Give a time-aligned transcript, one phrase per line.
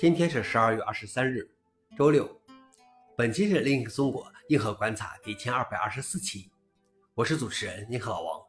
[0.00, 1.46] 今天是十二月二十三日，
[1.94, 2.26] 周六。
[3.18, 6.50] 本期是 Link 中国硬核观察第一千二百二十四期，
[7.14, 8.40] 我是主持人硬核老王。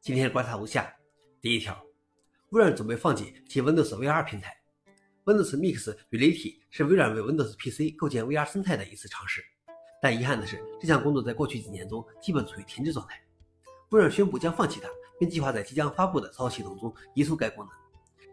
[0.00, 0.90] 今天观察如下：
[1.42, 1.78] 第一条，
[2.52, 4.56] 微软准备放弃其 Windows VR 平台。
[5.26, 9.44] Windows Mix Reality 是微软为 Windows PC 构建 VR 生态的一次尝试，
[10.00, 13.22] 但遗憾的是，这项工作在过去几年中基本处于停滞状态。
[13.90, 14.88] 微软宣布将放弃它，
[15.20, 17.74] 并计划在即将发布的操作系统中移除该功能。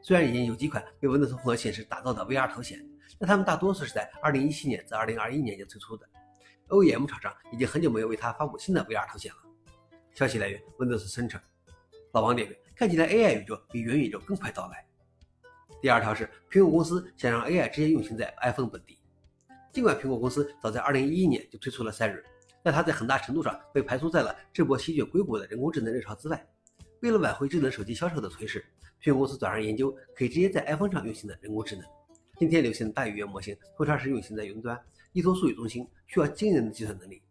[0.08, 2.80] 虽然已经有几款为 Windows 混合显示打造的 VR 头显，
[3.18, 6.08] 但它们大多数是在2017年至2021年间推出的。
[6.68, 9.40] OEM 厂商已经很久没有为它发布新的 VR 头显了。
[10.14, 11.40] 消息来源：Windows Center。
[12.12, 14.86] 老王点评：看起来 AI 宇宙比元宇宙更快到来。
[15.82, 19.00] 第二条是苹果公司想让 AI 直接运行在 iPhone 本地。
[19.74, 22.22] 尽管苹果公司早在2011年就推出了 Siri，
[22.62, 26.48] 但它在很大程度上被排除在了这波席卷硅谷的人工智能热潮之外。
[27.06, 28.66] 为了挽回智能手机销售的颓势，
[29.00, 31.86] 苹果公司转而研究可以直接在 iPhone 上运行的人工智能。
[32.36, 34.76] 今天流行的大语言模型通常是运行在云端，
[35.14, 37.22] 依托数据中心，需要惊人的计算能力。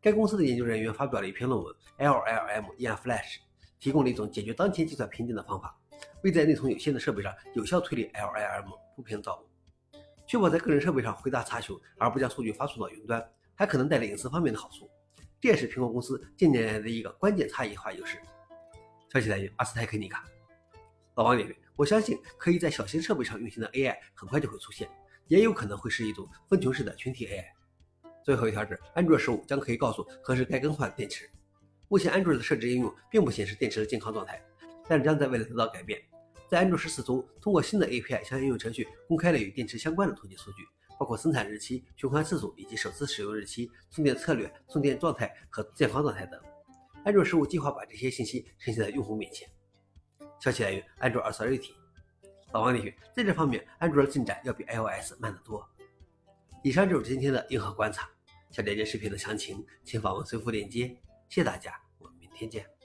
[0.00, 3.36] 该公司的研究人员发表了一篇论文，LLM in Flash，
[3.78, 5.78] 提供了一种解决当前计算瓶颈的方法，
[6.22, 13.22] 为在内存有限的设备上有效推理 LLM 铺平道路，确保在个人设备上回答查询，而不将数据发送到云端，
[13.54, 14.88] 还可能带来隐私方面的好处。
[15.38, 18.16] 这也是苹果公司近年来的一个关键差异化优势。
[19.12, 20.24] 消息来源：阿斯泰克尼卡。
[21.14, 24.88] 老王点评：我相信可以在小型设备上运行的 AI 很快就会出现，
[25.28, 27.44] 也有可能会是一种分群式的群体 AI。
[28.22, 31.28] 最后一条是，安卓十五将可以告诉何时该更换电池。
[31.88, 34.42] 目前安卓的设置应用并不显示电池的健康状态，
[34.86, 35.98] 但将在未来得到改变。
[36.46, 40.62] 在安卓十四中，通过新的 API 向应用程序公开了与电池相关的统计数据，
[40.98, 46.40] 包括生产日期、循环次数以及首次使用日期、充电策略、充电状态和健康状态等。
[47.08, 49.48] 安卓十五计划把这些信息呈现在用户面前。
[50.38, 51.70] 消息来源：安卓 Authority。
[52.52, 55.66] 老王同学：在这方面，安卓的进展要比 iOS 慢得多。
[56.62, 58.10] 以上就是今天的硬核观察。
[58.50, 60.88] 想了解视频的详情，请访问随附链接。
[61.30, 62.77] 谢谢大家，我们明天见。